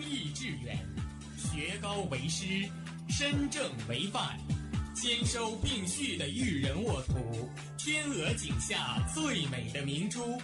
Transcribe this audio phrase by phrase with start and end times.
[0.00, 0.74] 毅致远，
[1.36, 2.66] 学高为师，
[3.10, 4.38] 身正为范，
[4.94, 10.40] 兼收并蓄的育人沃土，天鹅颈下最美的明珠，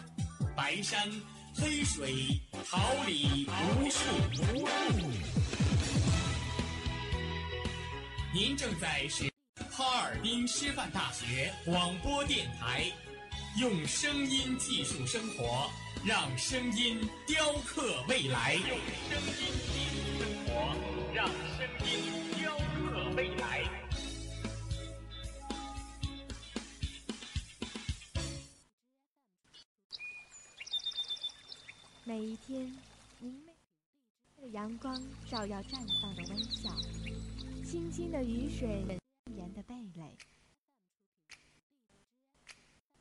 [0.55, 1.11] 白山
[1.55, 2.39] 黑水，
[2.69, 3.99] 桃李无数。
[8.35, 9.33] 您正在是
[9.71, 12.85] 哈尔滨师范大学广播电台，
[13.59, 15.69] 用声音技术生活，
[16.07, 18.55] 让声音雕刻未来。
[18.55, 18.79] 用
[19.11, 20.77] 声音技术生活，
[21.13, 21.91] 让声音
[22.37, 23.69] 雕刻未来。
[32.05, 32.73] 每一天，
[33.19, 33.53] 明媚
[34.41, 36.71] 的阳光照耀绽放的微笑，
[37.69, 38.85] 清清的雨水，
[39.37, 40.17] 严的蓓蕾。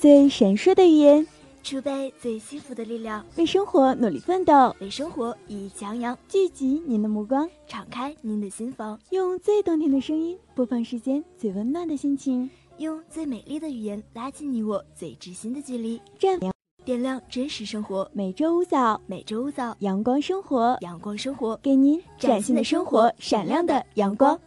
[0.00, 1.26] 最闪烁的语言，
[1.62, 6.16] 储备最幸福的力量，为生活努力奋斗，为生活熠熠强扬。
[6.26, 16.00] 聚集您的目光，敞开您的心房，用最动听的声音播放世间最温暖的心情，用最美丽的语言拉近你我最知心的距离。
[16.18, 16.50] 绽放
[16.82, 24.40] 点亮真实生活，每周五早，每周五早，阳光生活，阳光生活，给您崭崭新的生活，闪亮的阳光。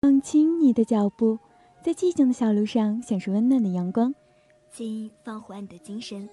[0.00, 1.38] 放轻你的脚步，
[1.80, 3.62] 在寂静的小路上享受温暖。
[3.62, 4.12] 的阳光。
[4.68, 6.28] 请放缓你的精神，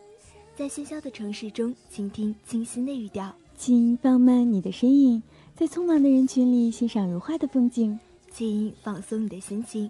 [0.60, 5.24] 在喧嚣的城市中倾听清新的语调，请放慢你的身影，
[5.56, 7.98] 在匆忙的人群里欣赏如画的风景。
[8.30, 9.90] 请放松你的心情，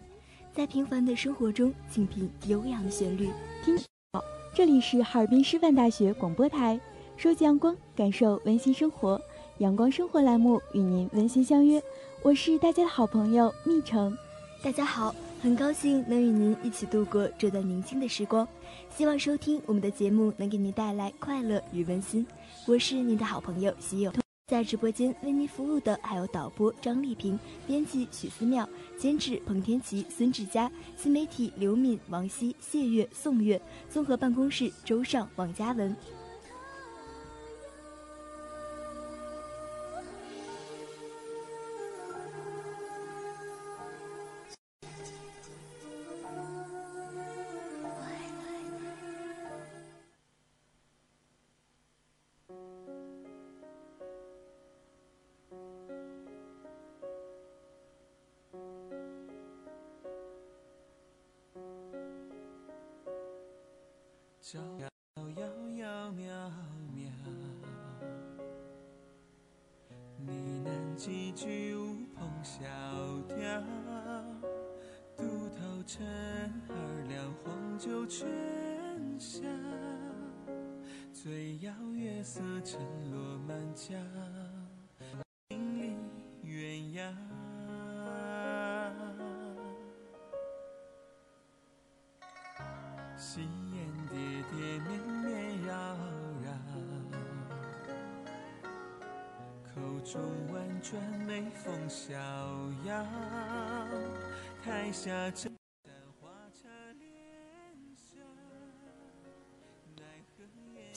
[0.53, 3.31] 在平凡的生活中倾听悠扬的旋律。
[3.65, 3.75] 听
[4.53, 6.79] 这里是哈尔滨师范大学广播台，
[7.17, 9.19] 收集阳光，感受温馨生活。
[9.57, 11.81] 阳光生活栏目与您温馨相约，
[12.21, 14.15] 我是大家的好朋友蜜橙。
[14.63, 18.45] 大家好，很高兴能与您一起度过这段宁静的时光。
[18.89, 22.27] 希望收听我们的节目能给您带来快乐与温馨。
[22.67, 24.11] 我是您的好朋友喜友，
[24.47, 35.95] 在直播间为您服务的还有导播张丽萍、编辑许思妙、监制彭天琪、孙志佳、新媒体刘敏、王希、谢月、宋月，综合办公室周尚、王嘉文。
[75.89, 76.05] 尘
[76.67, 76.75] 二
[77.07, 78.27] 两黄酒泉
[79.17, 79.41] 下，
[81.11, 83.99] 醉邀月色沉落满江，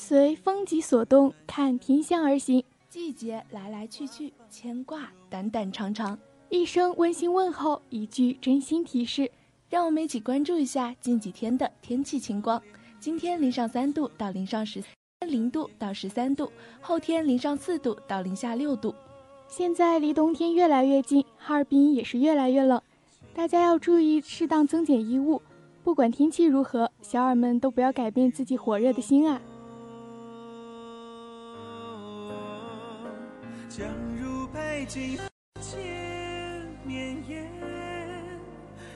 [0.05, 2.65] 随风急所动，看天象而行。
[2.89, 6.19] 季节来来去去，牵挂淡淡长长。
[6.49, 9.31] 一声温馨问候，一句真心提示，
[9.71, 12.61] 让我们一起关注一下近几天的天气情况。
[12.99, 14.83] 今天零上三度到零上十
[15.21, 16.51] 零度到十三度，
[16.81, 18.93] 后天零上四度到零下六度。
[19.47, 22.83] 现在离冬天越来越近，哈尔滨也是越来越冷，
[23.33, 25.41] 大家要注意适当增减衣物。
[25.85, 29.41] 不管天气如何，小耳们都不要改变自己火热的心啊！
[34.83, 35.17] 如白金
[35.61, 35.79] 千
[36.85, 37.49] 绵延，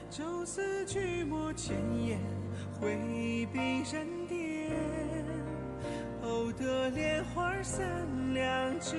[0.09, 2.19] 愁思曲墨千言，
[2.77, 4.69] 挥笔人点，
[6.23, 8.97] 偶得莲花三两枝，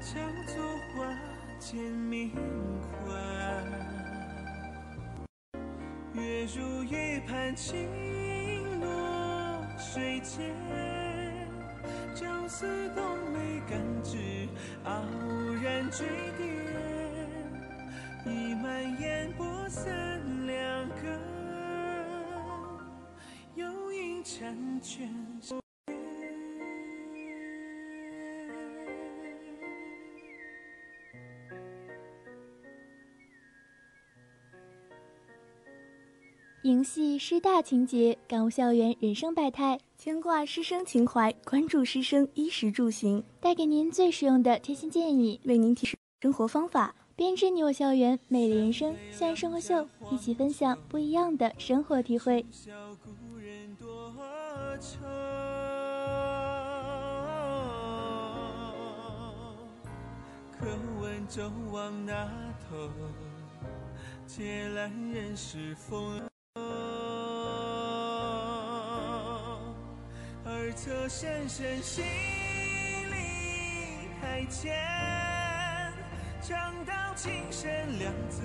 [0.00, 0.20] 叫
[0.54, 0.64] 做
[0.94, 1.12] 花
[1.58, 2.30] 间明
[3.02, 3.10] 欢。
[6.14, 7.88] 月如玉盘轻
[8.80, 10.54] 落水间，
[12.16, 14.48] 朝思冬梅感知
[14.84, 15.04] 傲
[15.62, 16.06] 然坠
[16.38, 16.46] 跌，
[18.24, 21.20] 一蔓烟波三两个，
[23.54, 25.65] 又因婵娟。
[36.66, 48.92] 迎系师大情节，感悟校园人生百态，牵挂师生情怀，关注师生衣食住行，带给您最实用的贴心建议，为您提示生活方法，编织你我校园美丽人生。
[49.12, 52.44] 校园生活秀，一起分享不一样的生活体会。
[52.50, 54.12] 笑故人多
[54.80, 54.98] 愁，
[60.58, 60.66] 可
[61.00, 62.28] 问周往那
[62.68, 62.90] 头？
[64.26, 66.20] 借来人世风
[70.86, 70.86] 流。
[70.86, 72.04] 二侧深深心
[73.10, 73.16] 里
[74.20, 74.72] 台前，
[76.40, 78.42] 唱到情深两字，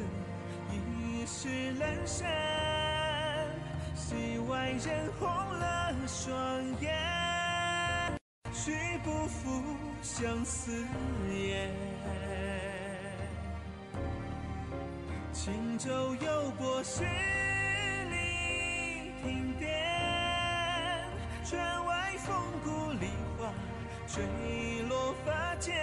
[0.71, 2.27] 已是阑珊。
[3.95, 6.33] 戏外人红了双
[6.81, 6.97] 眼，
[8.51, 9.61] 须不负
[10.01, 10.83] 相思
[11.31, 11.69] 烟。
[15.31, 19.69] 轻舟又泊十里亭巅，
[21.43, 21.90] 船外
[22.31, 23.07] 风骨梨
[23.37, 23.51] 花
[24.07, 24.23] 坠
[24.87, 25.75] 落发间，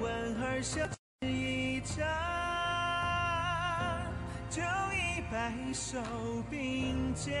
[0.00, 0.10] 莞
[0.42, 0.84] 尔相
[1.22, 2.04] 视一场，
[4.50, 4.60] 就
[4.92, 6.00] 已白首
[6.50, 7.40] 并肩。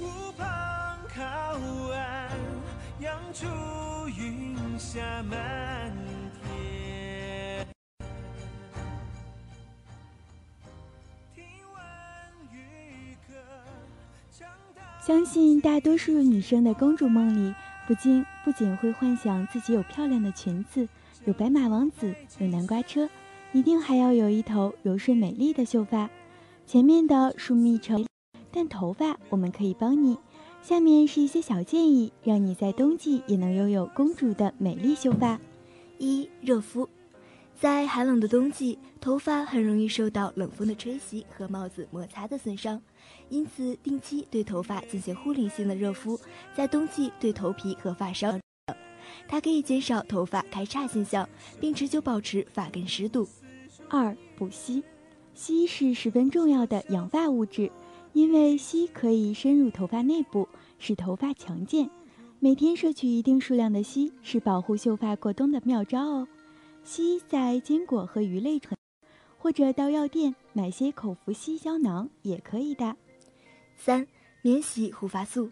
[0.00, 0.06] 乌
[0.38, 0.44] 篷
[1.12, 1.24] 靠
[1.92, 2.30] 岸，
[3.00, 3.44] 扬出
[4.08, 5.36] 云霞满
[15.08, 17.54] 相信大多数女生的公主梦里，
[17.86, 20.86] 不禁不仅会幻想自己有漂亮的裙子，
[21.24, 23.08] 有白马王子，有南瓜车，
[23.54, 26.10] 一定还要有一头柔顺美丽的秀发。
[26.66, 28.04] 前面的树密成，
[28.52, 30.18] 但头发我们可以帮你。
[30.60, 35.40] 下面是一些小建议，让你在冬季也能拥有公主的美丽秀发。
[35.96, 36.86] 一、热敷。
[37.58, 42.82] 在寒冷的冬季，头发很容易受到冷风的吹袭和帽子摩擦的损伤，
[43.28, 46.18] 因此定期对头发进行护理性的热敷，
[46.54, 48.38] 在冬季对头皮和发梢，
[49.26, 51.28] 它可以减少头发开叉现象，
[51.60, 53.28] 并持久保持发根湿度。
[53.88, 54.82] 二、补硒。
[55.36, 57.70] 硒是十分重要的养发物质，
[58.12, 60.48] 因为硒可以深入头发内部，
[60.80, 61.88] 使头发强健。
[62.40, 66.28] 每天摄取一定数量的硒是保护秀发过冬的妙招哦。
[66.84, 68.76] 硒在坚果和鱼类存，
[69.38, 72.96] 或者到药店买些口服硒胶囊也可以的。
[73.76, 74.04] 三、
[74.42, 75.48] 免洗护发素。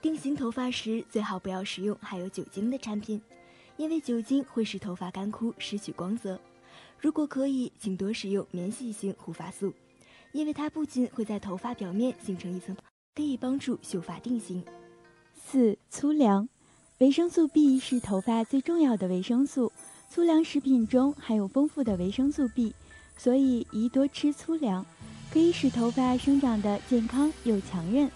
[0.00, 3.20] 定型头发时最好不要使用含有酒精的产品，
[3.76, 6.38] 因为酒精会使头发干枯、失去光泽。
[7.00, 9.74] 如果可以，请多使用免洗型护发素，
[10.30, 12.76] 因为它不仅会在头发表面形成一层，
[13.16, 14.64] 可以帮助秀发定型。
[15.34, 16.48] 四、粗粮，
[16.98, 19.72] 维生素 B 是头发最重要的维生素，
[20.08, 22.72] 粗粮食品中含有丰富的维生素 B，
[23.18, 24.86] 所以宜多吃粗粮，
[25.30, 28.10] 可以使头发生长得健康又强韧。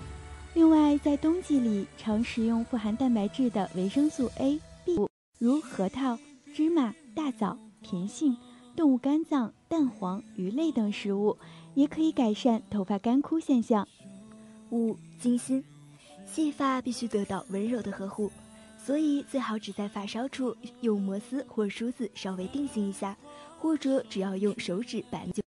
[0.55, 4.97] 另外，在冬季里常食用富含蛋白质的维生素 A、B，
[5.39, 6.19] 如核桃、
[6.55, 8.37] 芝麻、大枣、甜杏、
[8.77, 11.37] 动物肝脏、蛋黄、鱼类等食物，
[11.75, 13.89] 也可以改善头发干枯现象。
[14.71, 15.65] 五、精心，
[16.27, 18.31] 细发必须得到温柔的呵护，
[18.79, 23.17] 所以最好只在发梢处用摩丝或梳子稍微定型一下，
[23.63, 25.41] 或者只要用手指摆就。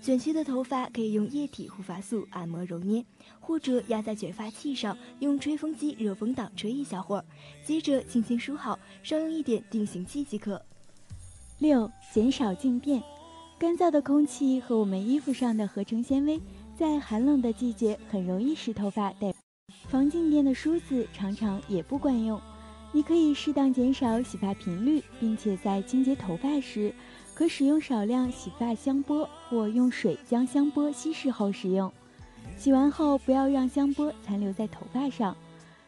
[0.00, 3.04] 卷曲的头发可以用液体护发素按摩揉捏，
[3.38, 7.24] 或者压在卷发器上，用吹风机热风档吹一小会儿，
[7.62, 10.64] 接着轻轻梳好，稍用一点定型剂即可。
[11.58, 13.02] 六、减少静电，
[13.58, 16.40] 干燥的空气和我们衣服上的合成纤维，
[16.74, 19.34] 在寒冷的季节很容易使头发带
[19.86, 22.40] 防静电的梳子常常也不管用。
[22.90, 26.90] 你可以适当减少洗发频率，并且在清洁头发时。
[27.38, 31.92] 可使用少量洗发香波，或用水将香波稀释后使用。
[32.56, 35.36] 洗完后不要让香波残留在头发上。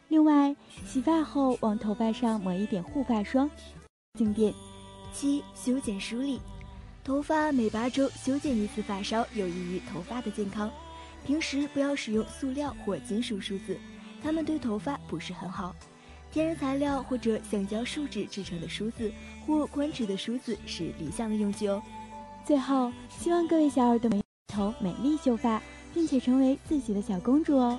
[0.06, 0.54] 另外，
[0.86, 3.50] 洗发后往头发上抹一点护发霜。
[4.16, 4.54] 静电。
[5.12, 6.40] 七、修剪梳理。
[7.02, 10.70] 头发每八周修剪一次发梢，有益于头发的健康。
[11.26, 13.76] 平时不要使用塑料或金属梳子，
[14.22, 15.74] 它们对头发不是很好。
[16.32, 19.10] 天然材料或者橡胶树脂制成的梳子
[19.46, 21.82] 或宽直的梳子是理想的用具哦。
[22.44, 27.78] 最后，希望各位小耳朵们头美丽秀发，并且成为自己的小公主哦。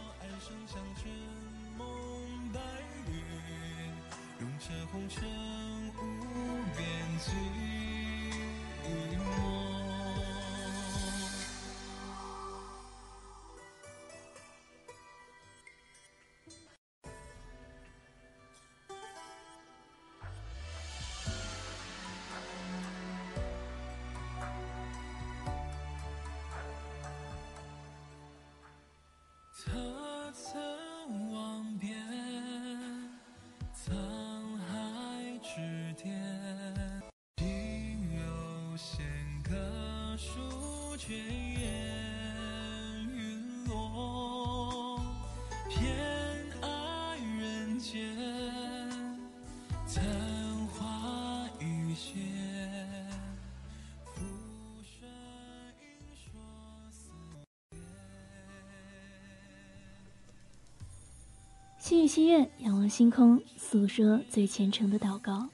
[61.92, 65.50] 心语心愿，仰望星空，诉说最虔诚的祷告。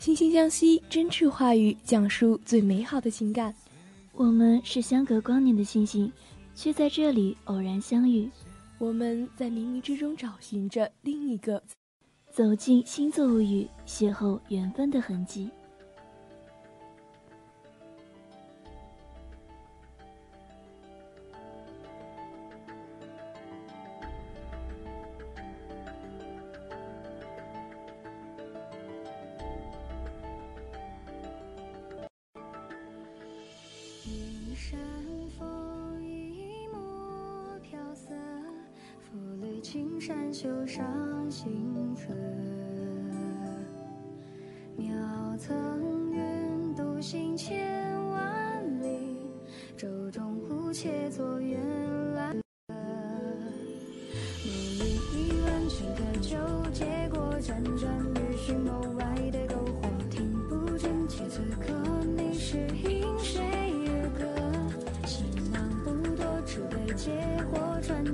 [0.00, 3.54] 惺惺相惜，真挚话语，讲述最美好的情感。
[4.12, 6.12] 我们是相隔光年的星星，
[6.56, 8.28] 却在这里偶然相遇。
[8.78, 11.62] 我们在冥冥之中找寻着另一个，
[12.32, 15.48] 走进星座物语，邂逅缘分的痕迹。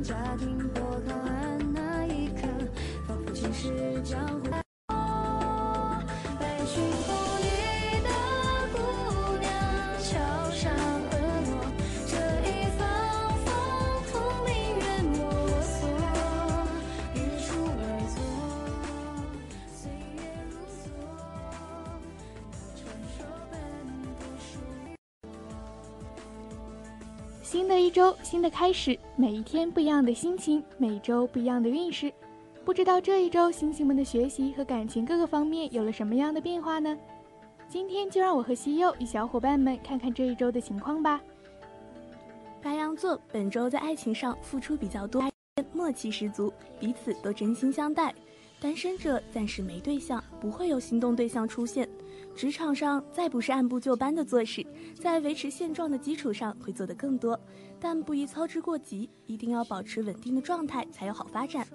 [0.03, 2.43] 家庭破靠岸那一刻
[3.07, 4.52] 仿佛前世江湖
[27.93, 32.11] 周，新的开始，每一天不一样的心情，每周不一样的运势。
[32.65, 36.97] 不知道这一周星星们的学习和感情各个方面有了什么样的变化呢？
[37.69, 41.21] 今天就让我和西柚与小伙伴们看看这一周的情况吧。
[42.63, 45.31] 白羊座本周在爱情上付出比较多，
[45.75, 48.15] 默契十足，彼此都真心相待。
[48.59, 51.87] 单身者暂时没对象，不会有心动对象出现。
[52.35, 57.39] 职场上再不是按部就班的做事，在维持现状的基础上会做得更多，
[57.85, 61.67] 但不宜操之过急，一定要保持稳定的状态才有好发展。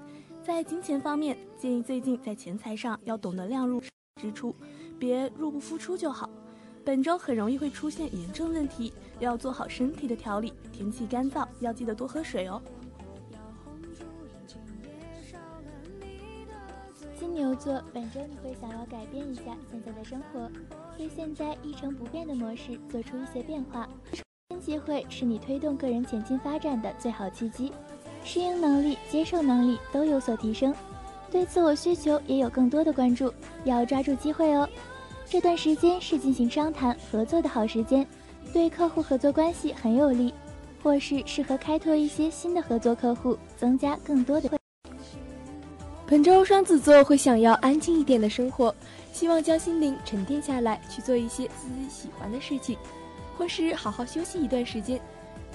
[0.41, 3.81] 在金钱方面，建议最近在钱财上要懂得量入
[4.15, 4.55] 支出，
[4.97, 6.29] 别入不敷出就好。
[6.85, 10.53] 本周很容易会出现炎症问题，要做好身体的调理。
[10.71, 12.61] 天气干燥，要记得多喝水哦。
[17.19, 20.49] 金牛座，本周你会想要改变一下现在的生活，
[20.97, 23.89] 对现在一成不变的模式做出一些变化。
[24.49, 27.69] 新机会是你推动个人前进发展的最好契机，
[28.23, 30.73] 适应能力、接受能力都有所提升，
[31.29, 33.33] 对自我需求也有更多的关注，
[33.65, 34.67] 要抓住机会哦。
[35.25, 38.07] 这段时间是进行商谈合作的好时间，
[38.53, 40.33] 对客户合作关系很有利，
[40.81, 44.49] 或是适合开拓一些新的合作客户，增加更多的。
[46.05, 48.73] 本周双子座会想要安静一点的生活，
[49.11, 52.77] 希望将心灵沉淀下来，去做一些自己喜欢的事情，
[53.37, 54.99] 或是好好休息一段时间。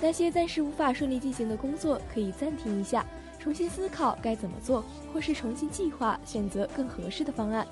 [0.00, 3.04] 那些暂时无法顺利进行的工作可以暂停一下，
[3.38, 7.66] 重新思考该怎么做，或是重新计划，选择更合适的方案。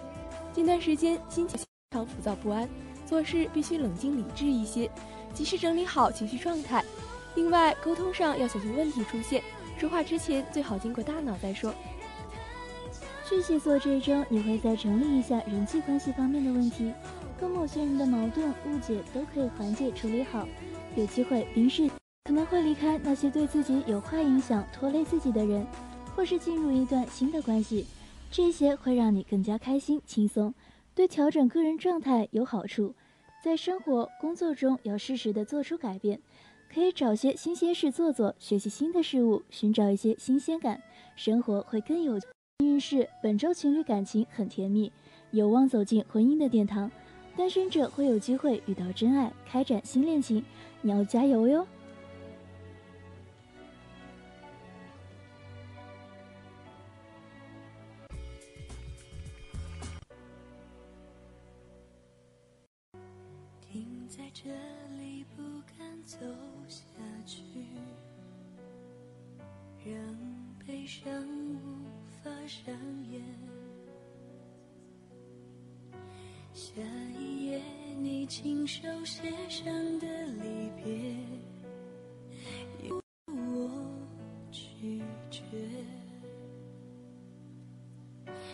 [0.52, 2.68] 近段时间心情非常浮躁不安，
[3.06, 4.90] 做事必须冷静理智一些，
[5.32, 6.84] 及时整理好情绪状态。
[7.34, 9.42] 另外，沟通上要小心问题出现，
[9.78, 11.74] 说话之前最好经过大脑再说。
[13.28, 16.92] 巨蟹座这周你会再整理一下人际关系方面的问题，
[17.40, 20.46] 跟某些人的矛盾误解都可以缓解处理好。
[20.94, 21.88] 有机会冰释，
[22.24, 25.66] 可能会离开那些对自己有坏影响、拖累自己的人，
[26.14, 27.86] 或是进入一段新的关系，
[28.30, 30.52] 这些会让你更加开心轻松，
[30.94, 32.94] 对调整个人状态有好处。
[33.42, 36.20] 在生活工作中要适时的做出改变，
[36.70, 40.82] 可以找些新鲜事做做，学习新的事物，寻找一些新鲜感，
[41.16, 42.20] 生活会更有。
[42.62, 44.92] 运势本周情侣感情很甜蜜，
[45.30, 46.90] 有望走进婚姻的殿堂。
[47.40, 50.44] 单身者会有机会遇到真爱，开展新恋情，
[50.82, 51.66] 你要加油哟！
[63.62, 64.50] 停在这
[64.98, 65.42] 里，不
[65.78, 66.18] 敢走
[66.68, 66.82] 下
[67.24, 67.40] 去，
[69.82, 69.94] 让
[70.66, 71.10] 悲伤。
[72.22, 72.74] 发上
[73.10, 73.22] 演。
[76.60, 76.74] 下
[77.18, 77.62] 一页
[77.96, 79.64] 你亲手写上
[79.98, 81.16] 的离别，
[82.86, 83.70] 由我
[84.52, 85.40] 拒绝。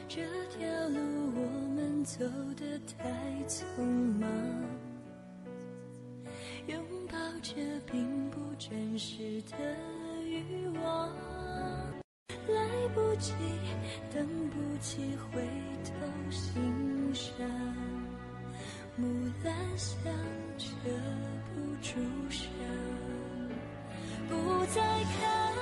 [0.06, 0.22] 这
[0.56, 0.96] 条路
[1.34, 1.40] 我
[1.74, 2.24] 们走
[2.56, 3.10] 得太
[3.48, 3.82] 匆
[4.20, 4.30] 忙，
[6.68, 7.56] 拥抱着
[7.90, 9.56] 并不真实的
[10.24, 11.12] 欲望。
[12.28, 13.32] 来不及，
[14.12, 15.42] 等不及回
[15.84, 15.90] 头
[16.30, 17.46] 欣赏，
[18.96, 19.06] 木
[19.44, 19.96] 兰香
[20.56, 20.66] 遮
[21.54, 22.42] 不住伤。
[24.28, 25.52] 不再看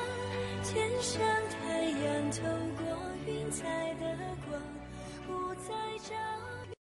[0.63, 2.43] 天上太阳透
[2.79, 2.87] 过
[3.27, 4.17] 云彩的
[4.49, 4.61] 光，
[5.27, 6.15] 不再找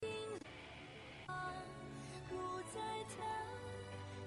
[0.02, 0.10] 明
[1.28, 1.38] 亮，
[2.30, 2.36] 不
[2.74, 2.80] 再
[3.16, 3.26] 谈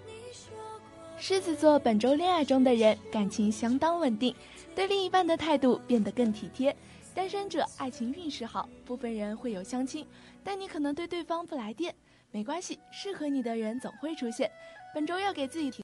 [0.04, 1.18] 你说过。
[1.18, 4.34] 狮子座本周恋爱中的人感情相当稳定。
[4.78, 6.72] 对另一半的态度变得更体贴，
[7.12, 10.06] 单身者爱情运势好，部分人会有相亲，
[10.44, 11.92] 但你可能对对方不来电，
[12.30, 14.48] 没关系，适合你的人总会出现。
[14.94, 15.82] 本周要给自己提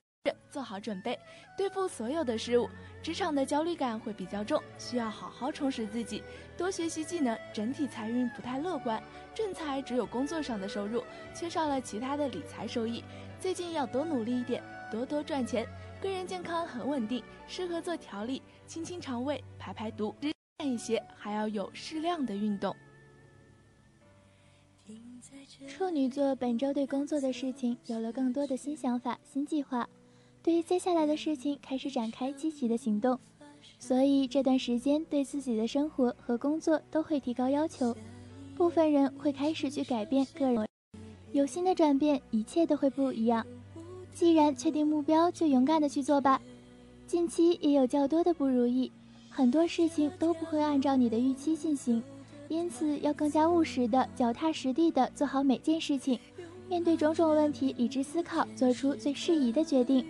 [0.48, 1.18] 做好准备，
[1.58, 2.70] 对付所有的事物。
[3.02, 6.22] 职场的焦虑感会比较重，需要好好充实自己，
[6.56, 7.36] 多学习技能。
[7.52, 9.02] 整体财运不太乐观，
[9.34, 11.02] 正财只有工作上的收入，
[11.34, 13.02] 缺少了其他的理财收益。
[13.40, 15.66] 最近要多努力一点，多多赚钱。
[16.00, 18.40] 个人健康很稳定，适合做调理。
[18.66, 20.14] 清清肠胃，排排毒，
[20.58, 22.74] 慢一些，还要有适量的运动。
[25.66, 29.88] 处女座本周对工作的事情有了更多的新想法、新计划，
[30.42, 33.18] 对于接下来的事情开始展开积极的行动，
[33.78, 37.96] 所以这段时间对自己的生活和工作都会提高要求。
[38.56, 40.68] 部分人会开始去改变个人，
[41.32, 43.44] 有新的转变，一切都会不一样。
[44.12, 46.40] 既然确定目标，就勇敢的去做吧。
[47.14, 48.90] 近期也有较多的不如意，
[49.30, 52.02] 很多事情都不会按照你的预期进行，
[52.48, 56.18] 因此要更加务实的、脚踏实地的做好每件事情，
[56.68, 60.04] 面对种种问题理智思考，做出最适宜的决定。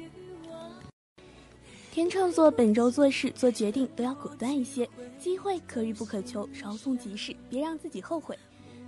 [1.93, 4.89] 天秤座本周做事做决定都要果断一些，
[5.19, 8.35] 机会可遇不可求，稍纵即逝，别让自己后悔。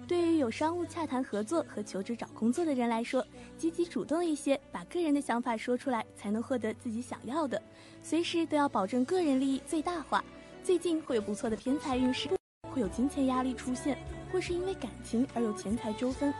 [0.08, 3.26] 对于有商务洽谈合作和求职找工作的人来说，
[3.58, 7.60] 积极主动一些，把个人的想法说出来，才能获得自己想要的。
[8.04, 10.24] 随时都要保证个人利益最大化。
[10.62, 12.28] 最近会有不错的偏财运势，
[12.70, 13.98] 会有金钱压力出现，
[14.32, 16.32] 或是因为感情而有钱财纠纷。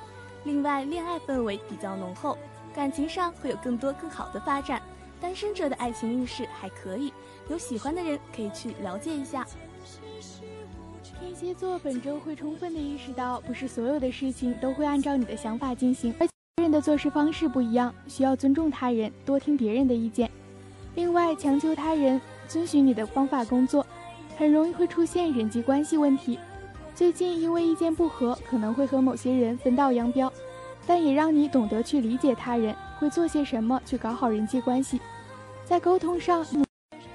[0.44, 2.38] 另外，恋爱氛围比较浓厚，
[2.72, 4.80] 感情上会有更多更好的发展。
[5.20, 7.12] 单身者的爱情运势还可以，
[7.48, 9.44] 有喜欢的人可以去了解一下。
[11.18, 20.30] 天蝎座本周会充分的意识到，不是所有的事情都会按照你的想法进行，而且人的做事方式不一样，需要尊重他人，多听别人的意见。
[20.94, 23.86] 另外，强求他人遵循你的方法工作，
[24.36, 26.38] 很容易会出现人际关系问题。
[26.94, 30.30] 最近因为意见不合，可能会和某些人分道扬镳，
[30.86, 35.00] 但也让你懂得去理解他人，会做些什么去搞好人际关系。
[35.64, 36.46] 在沟通上，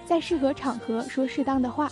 [0.06, 1.92] 在适合场合说适当的话。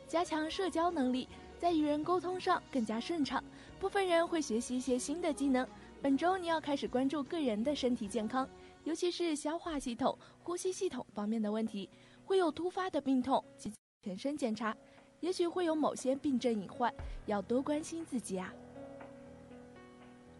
[0.11, 1.25] 加强社交能力，
[1.57, 3.41] 在与人沟通上更加顺畅。
[3.79, 5.65] 部分人会学习一些新的技能。
[6.01, 8.45] 本周你要开始关注个人的身体健康，
[8.83, 11.89] 尤其是消化系统、呼吸系统方面的问题，
[12.25, 13.71] 会有突发的病痛及
[14.03, 14.75] 全身检查，
[15.21, 16.93] 也许会有某些病症隐患，
[17.25, 18.53] 要多关心自己啊。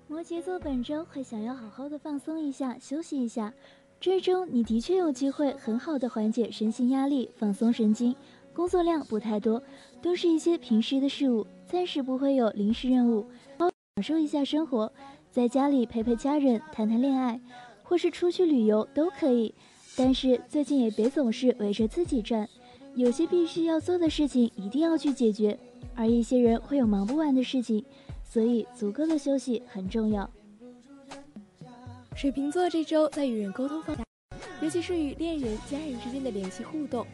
[0.09, 3.53] 摩羯座本周会想要好好的放松一下，休息一下。
[4.01, 8.13] 这周你的确有机会很好的缓解身心压力，放松神经。
[8.53, 9.61] 工作量不太多，
[10.01, 13.25] 都是一些平时的事物，暂时不会有临时任务。
[13.95, 14.91] 享受一下生活，
[15.29, 17.39] 在家里陪陪家人，谈谈恋爱，
[17.83, 19.53] 或是出去旅游都可以。
[19.95, 22.47] 但是最近也别总是围着自己转，
[22.95, 25.57] 有些必须要做的事情一定要去解决，
[25.95, 27.83] 而一些人会有忙不完的事情。
[28.23, 30.29] 所以，足够的休息很重要。
[32.15, 34.05] 水瓶座这周在与人沟通方面，
[34.61, 37.05] 尤其是与恋人、家人之间的联系互动，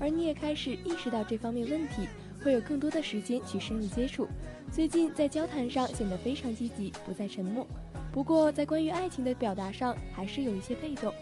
[0.00, 2.06] 而你也开始意识到这方面问题，
[2.42, 4.28] 会有更多的时间去深入接触。
[4.70, 7.66] 最近在交谈上显得非常积极，不再沉默。
[8.12, 11.12] 不过，在关于爱情的表达上，还是有一些被动。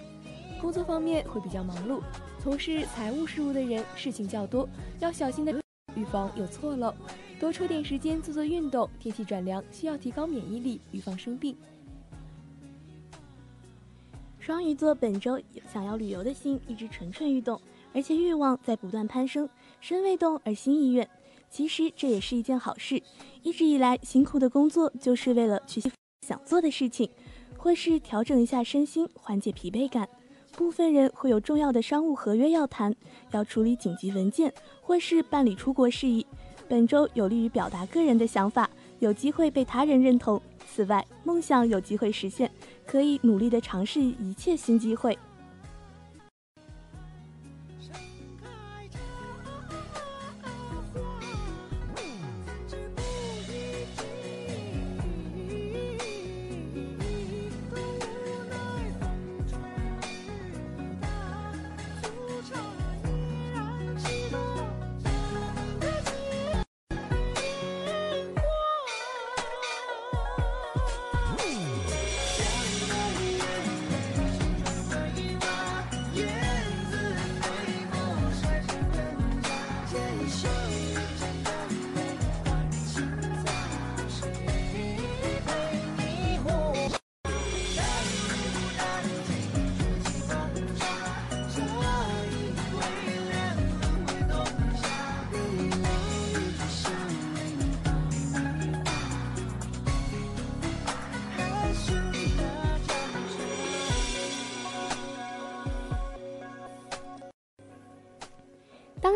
[0.61, 2.01] 工作方面会比较忙碌，
[2.39, 4.69] 从事财务事务的人事情较多，
[5.01, 5.53] 要小心的
[5.95, 6.95] 预防有错漏。
[7.41, 11.55] 多抽点时间做做运动，天气转凉，需要提高免疫力，预防生病。
[14.39, 15.41] 双鱼座本周
[15.73, 17.61] 想要旅游的心一直蠢蠢欲动，
[17.95, 19.49] 而且欲望在不断攀升，
[19.81, 21.09] 身未动而心已远。
[21.49, 23.01] 其实这也是一件好事。
[23.43, 25.81] 一直以来辛苦的工作，就是为了去
[26.27, 27.09] 想做的事情，
[27.57, 30.09] 或是调整一下身心，缓解疲惫感。
[30.57, 32.95] 部分人会有重要的商务合约要谈，
[33.33, 36.27] 要处理紧急文件，或是办理出国事宜。
[36.69, 40.41] 本周有利于表达个人的想法，有机会被他人认同。
[40.67, 42.51] 此外，梦想有机会实现，
[42.87, 45.17] 可以努力的尝试一切新机会。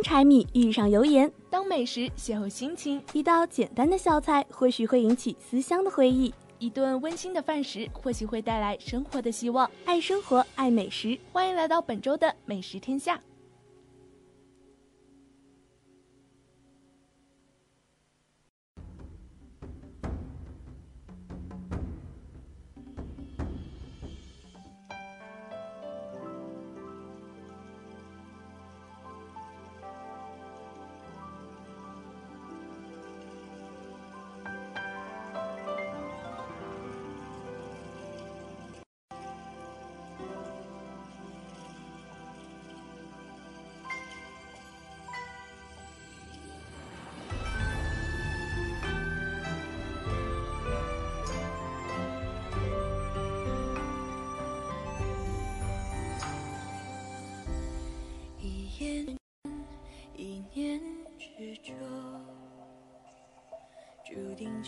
[0.08, 9.70] 柴米遇上油盐，当美食邂逅心情，一道简单的小菜或许会引起思乡的回忆，一顿温馨的饭食或许会带来生活的希望。
[9.84, 13.20] 爱生活，爱美食，欢迎来到本周的美食天下。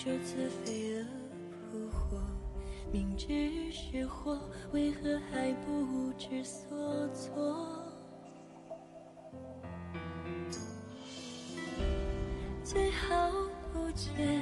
[0.02, 1.04] 就此飞蛾
[1.70, 2.18] 扑火。
[2.90, 4.40] 明知是火，
[4.72, 7.84] 为何还不知所措？
[12.64, 13.30] 最好
[13.74, 14.39] 不见，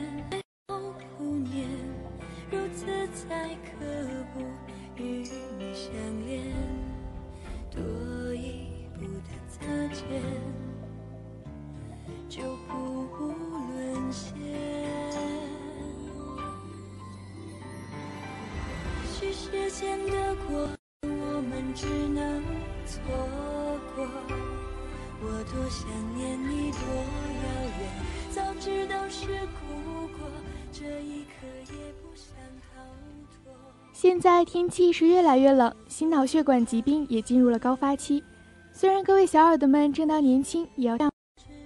[34.39, 38.23] 现在天气是越来越冷，心脑血管疾病也进入了高发期。
[38.71, 40.97] 虽然各位小耳朵们正当年轻，也要，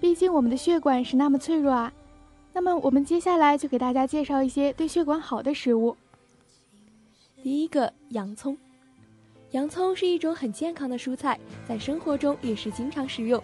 [0.01, 1.93] 毕竟我们的血管是那么脆弱啊。
[2.55, 5.95] 那么我们接下来就给大家介绍一些对血管好的食物。
[7.43, 8.57] 第一个洋葱，
[9.51, 13.43] 洋葱是一种很健康的蔬菜，在生活中也是经常食用。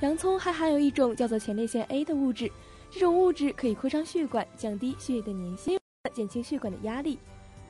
[0.00, 2.50] 洋葱还含有一种叫做前列腺 A 的物质，
[2.90, 5.78] 这种物质可以扩张血管，降低血液的粘性，
[6.14, 7.18] 减轻血管的压力。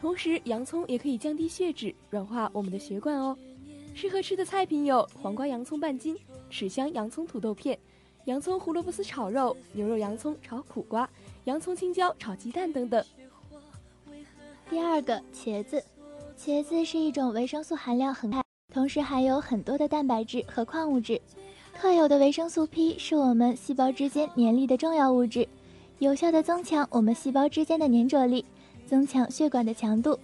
[0.03, 3.39] 同时，洋葱也可以降低血脂，软化我们的血管哦。
[3.95, 6.19] 适合吃的菜品有黄瓜洋葱半斤、
[6.51, 7.79] 豉香洋葱土豆片、
[8.25, 11.09] 洋葱胡萝卜丝炒肉、牛肉洋葱炒苦瓜、
[11.45, 13.05] 洋葱青椒炒鸡蛋等等。
[14.69, 15.81] 第二个茄子，
[16.37, 18.43] 茄子是一种维生素含量很高，
[18.75, 21.21] 同时含有很多的蛋白质和矿物质。
[21.75, 25.47] 特有的维生素 P 是我们细胞之间粘力的重要物质，
[26.01, 28.45] 有效的增强我们细胞之间的粘着力，
[28.93, 30.19] 增强血管的强度。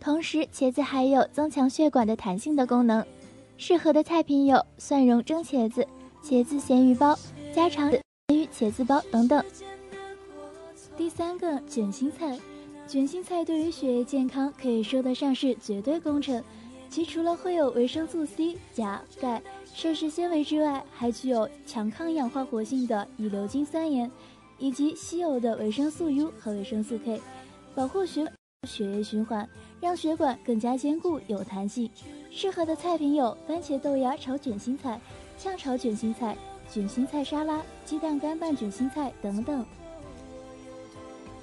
[0.00, 3.06] 同时，茄子还有增强血管的弹性的功能。
[3.56, 5.86] 适合的菜品有蒜蓉蒸茄子、
[6.20, 7.16] 茄子咸鱼包、
[7.54, 8.02] 家常咸
[8.34, 9.40] 鱼茄子包等等。
[10.96, 12.36] 第三个卷心菜。
[12.88, 16.42] 卷心菜对于血液健康可以说得上是绝对功臣，
[16.90, 19.40] 其除了会有维生素 C、钾、钙、
[19.72, 24.10] 膳食纤维之外，还具有强抗氧化活性的乙硫金酸盐，
[24.58, 27.20] 以及稀有的维生素 U 和维生素 K，
[27.78, 28.26] 保护血
[28.66, 29.48] 血液循环，
[29.80, 31.88] 让血管更加坚固有弹性。
[32.28, 35.00] 适合的菜品有番茄豆芽炒卷心菜、
[35.38, 36.36] 炝炒卷心菜、
[36.68, 39.64] 卷心菜沙拉、鸡蛋干拌卷心菜等等。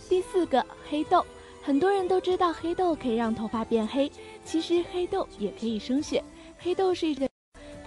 [0.10, 1.26] 第四个黑豆。
[1.64, 4.12] 很多人都知道黑豆可以让头发变黑，
[4.44, 6.22] 其实黑豆也可以生血。
[6.60, 7.30] 黑豆是一个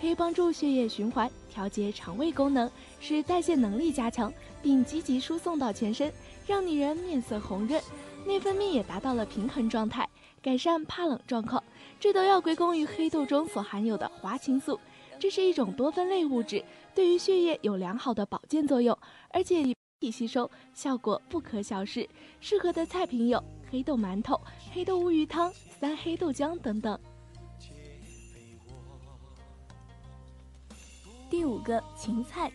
[0.00, 4.32] 可以帮助血液循环、调节肠胃功能，使代谢能力加强，
[4.62, 6.10] 并积极输送到全身，
[6.46, 7.80] 让女人面色红润，
[8.28, 10.06] 内分泌也达到了平衡状态，
[10.42, 11.64] 改善怕冷状况。
[11.98, 14.78] 这都要归功于黑豆中所含有的花青素，
[15.18, 16.62] 这是一种多酚类物质，
[16.94, 18.96] 对于血液有良好的保健作用，
[19.30, 19.64] 而且
[19.98, 22.06] 体吸收效果不可小视。
[22.38, 23.42] 适合的菜品有。
[23.70, 24.40] 黑豆馒头、
[24.72, 26.98] 黑豆乌鱼汤、三黑豆浆等等。
[31.28, 32.50] 第五个芹菜，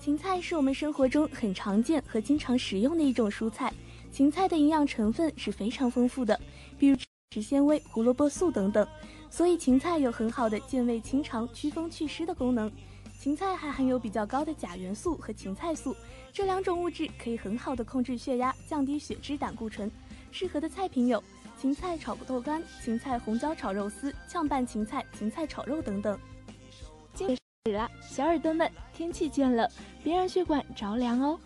[0.00, 3.70] 芹菜是我们生活中很常见和经常食用的一种蔬菜。
[4.14, 6.40] 芹菜的营养成分是非常丰富的，
[6.78, 6.96] 比如
[7.32, 8.86] 食纤维、胡萝卜素等等，
[9.28, 12.70] 所以芹菜有很好的健胃清肠、祛风祛湿的功能。
[13.18, 15.96] 芹菜还含有比较高的钾元素和芹菜素，
[16.32, 19.90] 这两种物质可以很好的控制血压、降低血脂胆固醇。
[20.30, 21.20] 适合的菜品有
[21.60, 26.16] 芹菜炒豆干、芹菜红椒炒肉丝、炝拌芹菜、芹菜炒肉等等。
[27.18, 29.68] 开始了，小耳朵们，天气渐冷，
[30.04, 31.36] 别让血管着凉哦。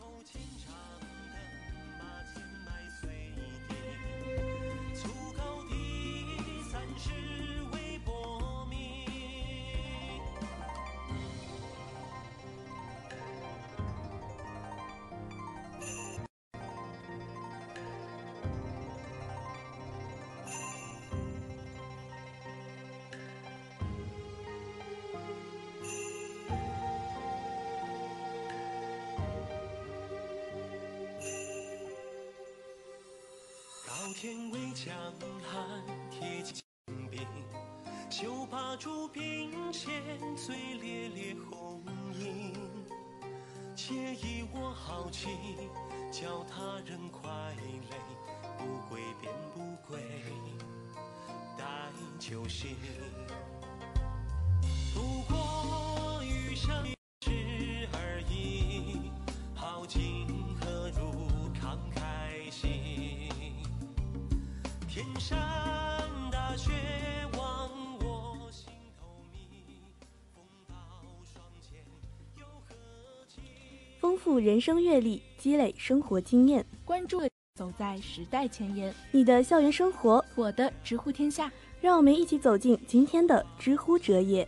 [74.28, 76.62] 富人生阅历，积累生活经验。
[76.84, 77.18] 关注
[77.54, 78.94] 走在时代前沿。
[79.10, 84.46] 你的校园生活，我的知乎天下，让我们一起走进今天的知乎折页。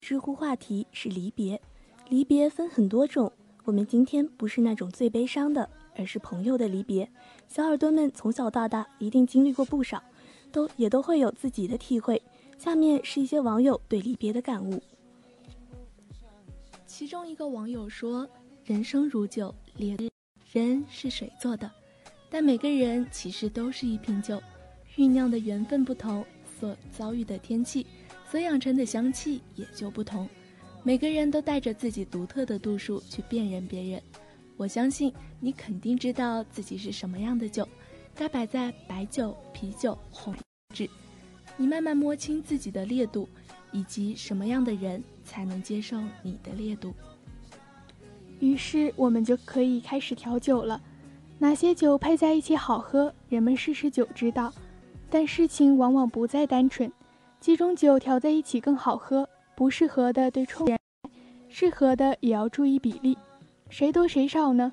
[0.00, 1.60] 知乎话题是离别，
[2.08, 3.32] 离别分很多种。
[3.64, 7.08] 我们今天不是那种最悲伤的，而是朋友的离别。
[7.46, 10.02] 小耳朵们从小到大一定经历过不少，
[10.50, 12.20] 都也都会有自己的体会。
[12.58, 14.82] 下面是一些网友对离别的感悟。
[16.84, 18.28] 其中一个网友说
[18.64, 19.96] ：“人生如酒，烈
[20.50, 21.70] 人是水做的，
[22.28, 24.42] 但每个人其实都是一瓶酒，
[24.96, 26.24] 酝酿的缘分不同，
[26.58, 27.86] 所遭遇的天气。”
[28.32, 30.26] 所养成的香气也就不同，
[30.82, 34.02] 每个人都带着自己独特的度数去辨认别人。
[34.56, 37.68] 我相信你肯定知道自己是什么样的酒，
[38.14, 40.34] 该摆在白酒、啤酒、红
[40.74, 40.86] 酒。
[41.58, 43.28] 你慢慢摸清自己的烈度，
[43.70, 46.94] 以及什么样的人才能接受你的烈度。
[48.40, 50.80] 于是我们就可以开始调酒了。
[51.38, 54.50] 哪些酒配在一起好喝，人们试试酒知道。
[55.10, 56.90] 但事情往往不再单纯。
[57.42, 60.64] 几种酒调在一起更好喝，不适合的对冲，
[61.48, 63.18] 适合的也要注意比例。
[63.68, 64.72] 谁多谁少呢？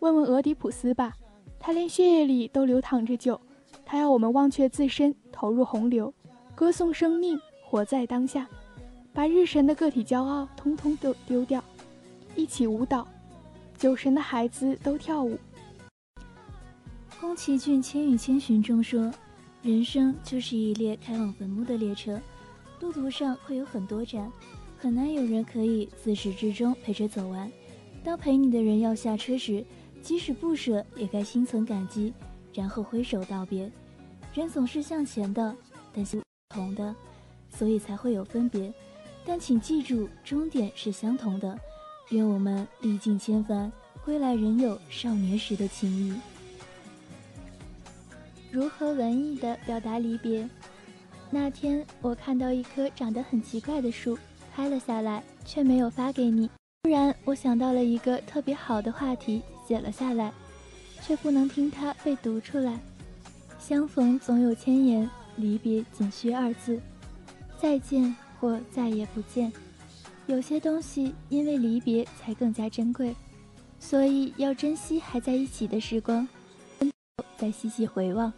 [0.00, 1.14] 问问俄狄浦斯吧，
[1.58, 3.40] 他连血液里都流淌着酒，
[3.86, 6.12] 他要我们忘却自身，投入洪流，
[6.54, 8.46] 歌颂生命，活在当下，
[9.14, 11.64] 把日神的个体骄傲通通都丢掉，
[12.36, 13.08] 一起舞蹈。
[13.78, 15.38] 酒神的孩子都跳舞。
[17.18, 19.10] 宫崎骏《千与千寻》中说。
[19.62, 22.18] 人生就是一列开往坟墓的列车，
[22.80, 24.32] 路途上会有很多站，
[24.78, 27.50] 很难有人可以自始至终陪着走完。
[28.02, 29.62] 当陪你的人要下车时，
[30.00, 32.14] 即使不舍，也该心存感激，
[32.54, 33.70] 然后挥手道别。
[34.32, 35.54] 人总是向前的，
[35.92, 36.96] 但是不同的，
[37.50, 38.72] 所以才会有分别。
[39.26, 41.58] 但请记住，终点是相同的。
[42.08, 43.70] 愿我们历尽千帆，
[44.02, 46.14] 归来仍有少年时的情谊。
[48.50, 50.48] 如何文艺的表达离别？
[51.30, 54.18] 那天我看到一棵长得很奇怪的树，
[54.52, 56.50] 拍了下来，却没有发给你。
[56.82, 60.32] 突然，我想到了一个特别好的话题，写了下来，
[61.00, 62.80] 却不能听它被读出来。
[63.60, 66.80] 相逢总有千言，离别仅需二字：
[67.60, 69.52] 再见或再也不见。
[70.26, 73.14] 有些东西因为离别才更加珍贵，
[73.78, 76.26] 所以要珍惜还在一起的时光。
[77.36, 78.32] 再细细回望，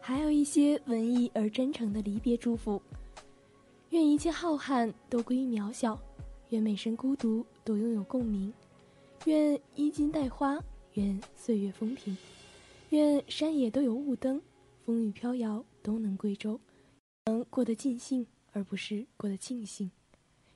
[0.00, 2.80] 还有一些文艺而真诚的离别祝福。
[3.90, 5.98] 愿一切浩瀚都归于渺小，
[6.50, 8.52] 愿每声孤独都拥有共鸣，
[9.26, 10.58] 愿衣襟带花，
[10.94, 12.16] 愿岁月风平，
[12.90, 14.42] 愿山野都有雾灯，
[14.84, 16.58] 风雨飘摇都能归舟，
[17.26, 19.90] 能过得尽兴而不是过得庆幸。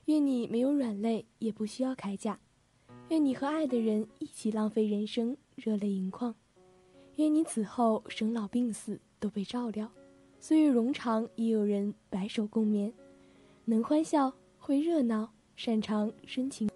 [0.05, 2.39] 愿你没有软肋，也不需要铠甲。
[3.09, 6.33] 愿你和爱的人一起浪费人生，热泪盈眶。
[7.17, 9.91] 愿你此后生老病死都被照料，
[10.39, 12.93] 岁月冗长也有人白首共眠，
[13.65, 16.69] 能欢笑会热闹，擅长深情。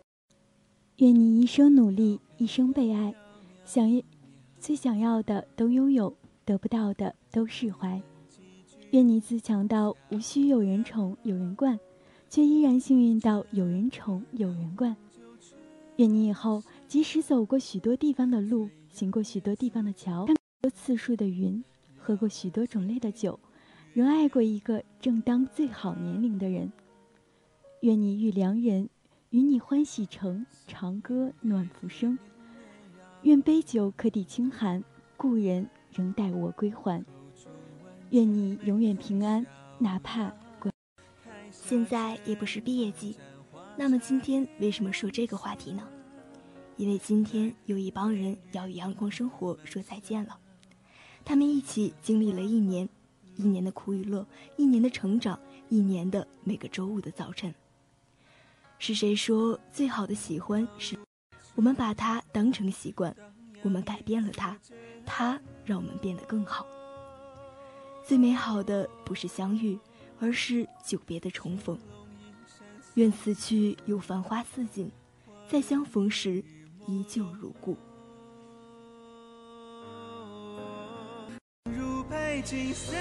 [0.98, 3.16] 愿你一生努力，一生被爱，
[3.66, 4.02] 想要
[4.60, 6.16] 最想要的都拥有，
[6.46, 8.02] 得不到的都释怀。
[8.92, 11.80] 愿你自强到无需有人宠有人惯，
[12.30, 14.96] 却依然幸运到有人宠有人惯。
[15.96, 16.62] 愿你以后
[16.94, 18.70] 即使走过许多地方的路。
[18.88, 21.64] 行过许多地方的桥，看过次数的云，
[21.98, 23.40] 喝过许多种类的酒，
[23.94, 26.72] 仍爱过一个正当最好年龄的人。
[27.82, 28.88] 愿你遇良人，
[29.32, 32.16] 与你欢喜成，长歌暖浮生。
[33.24, 34.84] 愿杯酒可抵清寒，
[35.18, 37.04] 故人仍待我归还。
[38.12, 39.44] 愿你永远平安，
[39.80, 40.32] 哪怕
[41.50, 43.18] 现在也不是毕业季，
[43.76, 45.90] 那么今天为什么说这个话题呢？
[46.84, 50.38] 因为今天有一帮人要与阳光生活说再见了，
[51.24, 52.90] 他们一起经历了一年，
[53.38, 54.28] 一年的苦与乐，
[54.58, 57.56] 一年的成长，一年的每个周五的早晨。
[58.80, 61.00] 是谁说最好的喜欢是
[61.56, 63.16] 我们把它当成习惯，
[63.62, 64.60] 我们改变了它，
[65.06, 66.68] 它让我们变得更好。
[68.06, 69.80] 最美好的不是相遇，
[70.20, 71.80] 而是久别的重逢。
[72.96, 74.92] 愿此去有繁花似锦，
[75.48, 76.44] 再相逢时
[76.88, 77.78] 依旧如故。
[81.66, 83.00] 如白金三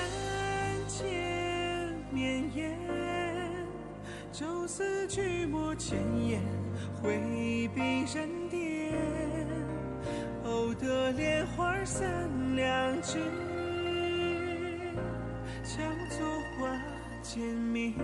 [0.88, 2.78] 千绵延，
[4.32, 6.40] 朝思暮抹千言，
[7.02, 8.92] 挥笔人间，
[10.44, 13.18] 偶得莲花三两枝。
[15.64, 15.78] 叫
[16.16, 16.26] 做
[16.58, 16.80] 花
[17.22, 17.94] 间明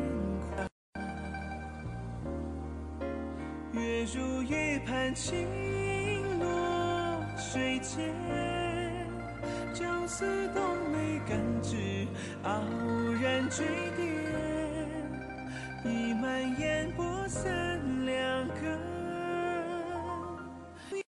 [4.14, 5.46] 如玉盘轻
[6.38, 8.10] 落水间，
[9.74, 12.06] 朝思冬梅感知
[12.42, 12.50] 傲
[13.20, 14.08] 然坠点，
[15.84, 18.78] 一满烟波三两根，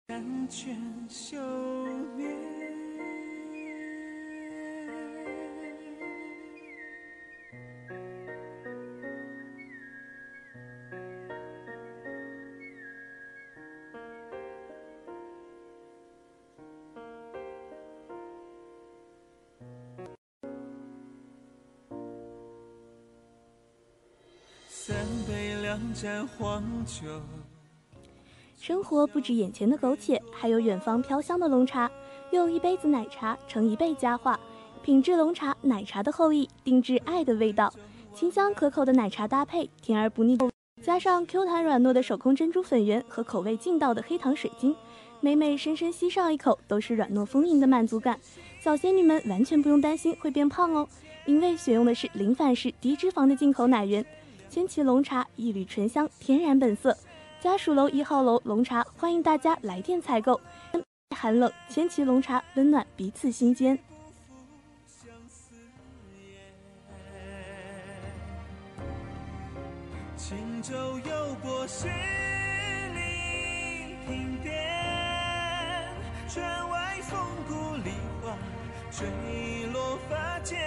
[0.06, 0.74] 感倦
[1.08, 1.36] 休
[24.88, 24.96] 三
[25.28, 27.20] 杯两盏黄酒。
[28.58, 31.90] 生活不止眼前的苟且，还有远方飘香的龙茶。
[32.32, 34.40] 用一杯子奶茶盛一辈佳话，
[34.82, 37.70] 品质龙茶，奶茶的后裔，定制爱的味道。
[38.14, 40.38] 清香可口的奶茶搭配，甜而不腻，
[40.82, 44.74] 加上 Q 弹软糯的手工珍珠粉圆和口味劲道的黑糖水晶，
[45.20, 48.18] 每每深深吸上一口，都是软糯丰盈的满足感。
[48.58, 50.88] 小仙女们完全不用担心会变胖哦，
[51.26, 54.02] 因为选用的是零反式、低脂肪的进口奶源。
[54.50, 56.96] 千禧龙茶一缕醇香，天然本色。
[57.40, 60.40] 家属楼一号楼龙茶，欢迎大家来电采购。
[61.14, 63.78] 寒冷，千禧龙茶温暖彼此心间。
[70.16, 71.92] 轻舟游过十里
[74.06, 74.52] 亭巅，
[76.28, 77.18] 窗外风
[77.48, 77.90] 故梨
[78.22, 78.36] 花
[78.90, 79.06] 坠
[79.72, 80.58] 落发间，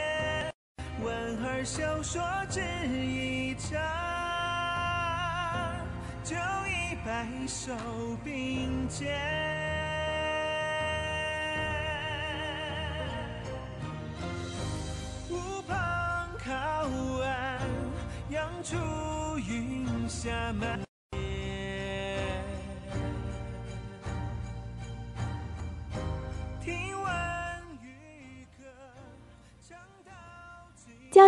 [1.04, 1.12] 莞
[1.44, 3.80] 尔笑说只一场，
[6.24, 7.74] 就已白首
[8.24, 9.10] 并肩。
[15.68, 16.52] 旁靠
[17.24, 17.60] 岸，
[18.30, 18.76] 扬出
[19.40, 20.80] 云霞满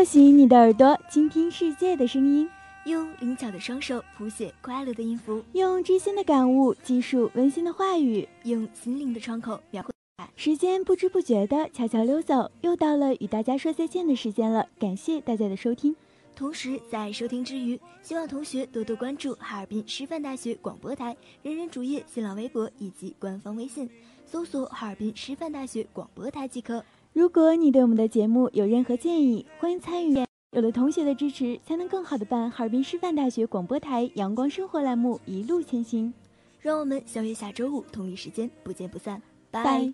[0.03, 2.49] 叫醒你的耳朵，倾听世界的声音，
[2.83, 9.93] 用灵巧的双手谱写快乐的音符，用知心的感悟记述温馨的话语，用心灵的窗口描绘。
[10.35, 14.67] 时间不知不觉的悄悄溜走，又到了与大家说再见的时间了。
[14.77, 15.95] 感谢大家的收听。
[16.35, 23.89] 同时，在收听之余，希望同学多多关注哈尔滨师范大学广播台人人主页、新浪微博以及官方微信，
[24.25, 26.83] 搜索“哈尔滨师范大学广播台”即可。
[27.13, 30.25] 如果你对我们的节目有任何建议，欢迎参与。
[30.49, 36.11] 有了同学的支持，才能更好的办哈尔滨师范大学广播台阳光生活栏目一路前行。
[36.59, 39.93] 让我们相约下周五同一时间不见不散，拜。